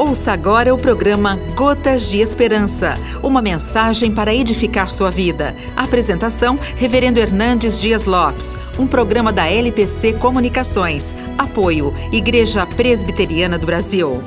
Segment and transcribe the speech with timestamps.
[0.00, 5.54] Ouça agora o programa Gotas de Esperança, uma mensagem para edificar sua vida.
[5.76, 11.14] Apresentação: Reverendo Hernandes Dias Lopes, um programa da LPC Comunicações.
[11.36, 14.22] Apoio: Igreja Presbiteriana do Brasil.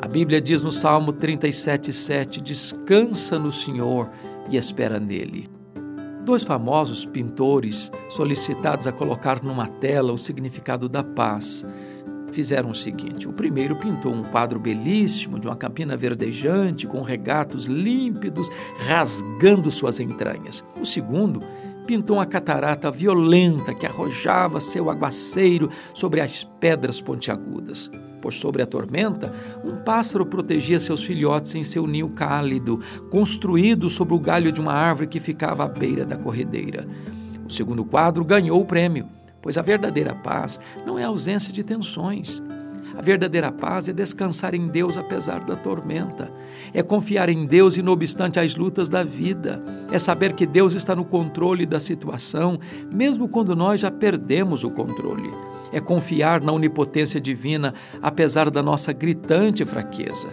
[0.00, 4.08] A Bíblia diz no Salmo 37:7: Descansa no Senhor
[4.48, 5.53] e espera nele.
[6.24, 11.66] Dois famosos pintores, solicitados a colocar numa tela o significado da paz,
[12.32, 17.66] fizeram o seguinte: o primeiro pintou um quadro belíssimo de uma campina verdejante com regatos
[17.66, 18.48] límpidos
[18.78, 20.64] rasgando suas entranhas.
[20.80, 21.40] O segundo
[21.86, 27.90] pintou uma catarata violenta que arrojava seu aguaceiro sobre as pedras pontiagudas
[28.24, 29.30] por sobre a tormenta,
[29.62, 34.72] um pássaro protegia seus filhotes em seu ninho cálido, construído sobre o galho de uma
[34.72, 36.88] árvore que ficava à beira da corredeira.
[37.46, 39.06] O segundo quadro ganhou o prêmio,
[39.42, 42.42] pois a verdadeira paz não é ausência de tensões.
[42.96, 46.32] A verdadeira paz é descansar em Deus apesar da tormenta,
[46.72, 50.74] é confiar em Deus e não obstante as lutas da vida, é saber que Deus
[50.74, 52.58] está no controle da situação,
[52.92, 55.30] mesmo quando nós já perdemos o controle
[55.74, 60.28] é confiar na onipotência divina, apesar da nossa gritante fraqueza.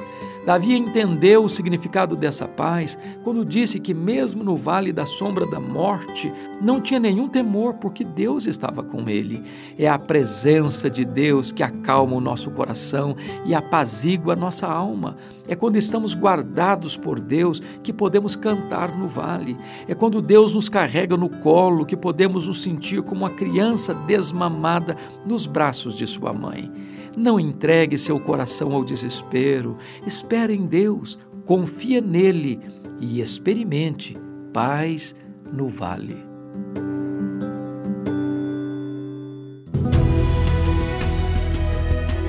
[0.46, 5.60] Davi entendeu o significado dessa paz quando disse que, mesmo no vale da sombra da
[5.60, 9.44] morte, não tinha nenhum temor, porque Deus estava com ele.
[9.78, 15.16] É a presença de Deus que acalma o nosso coração e apazigua a nossa alma.
[15.48, 19.58] É quando estamos guardados por Deus que podemos cantar no vale.
[19.88, 24.96] É quando Deus nos carrega no colo que podemos nos sentir como uma criança desmamada
[25.26, 26.72] nos braços de sua mãe.
[27.16, 29.78] Não entregue seu coração ao desespero.
[30.06, 32.60] Espere em Deus, confia nele
[33.00, 34.18] e experimente
[34.54, 35.16] paz
[35.52, 36.31] no vale.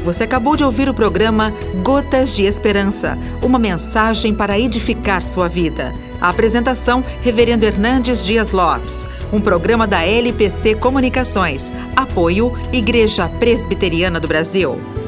[0.05, 5.95] Você acabou de ouvir o programa Gotas de Esperança, uma mensagem para edificar sua vida.
[6.21, 11.73] A apresentação, Reverendo Hernandes Dias Lopes, um programa da LPC Comunicações.
[11.95, 15.02] Apoio, Igreja Presbiteriana do Brasil.